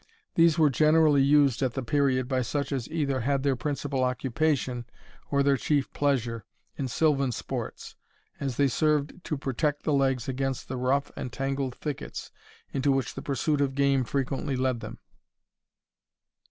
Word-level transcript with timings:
These 0.33 0.57
were 0.57 0.71
generally 0.71 1.21
used 1.21 1.61
at 1.61 1.75
the 1.75 1.83
period 1.83 2.27
by 2.27 2.41
such 2.41 2.71
as 2.71 2.89
either 2.89 3.19
had 3.19 3.43
their 3.43 3.55
principal 3.55 4.03
occupation, 4.03 4.85
or 5.29 5.43
their 5.43 5.57
chief 5.57 5.93
pleasure, 5.93 6.43
in 6.75 6.87
silvan 6.87 7.31
sports, 7.31 7.95
as 8.39 8.57
they 8.57 8.67
served 8.67 9.23
to 9.25 9.37
protect 9.37 9.83
the 9.83 9.93
legs 9.93 10.27
against 10.27 10.67
the 10.67 10.77
rough 10.77 11.11
and 11.15 11.31
tangled 11.31 11.75
thickets 11.75 12.31
into 12.73 12.91
which 12.91 13.13
the 13.13 13.21
pursuit 13.21 13.61
of 13.61 13.75
game 13.75 14.03
frequently 14.03 14.55
led 14.55 14.79
them. 14.79 14.97